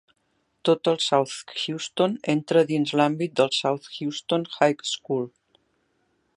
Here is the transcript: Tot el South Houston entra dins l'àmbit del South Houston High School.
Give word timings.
Tot 0.69 0.87
el 0.91 0.95
South 1.07 1.35
Houston 1.65 2.15
entra 2.35 2.65
dins 2.73 2.95
l'àmbit 3.01 3.37
del 3.41 3.55
South 3.61 3.93
Houston 3.99 4.49
High 4.57 4.83
School. 4.97 5.33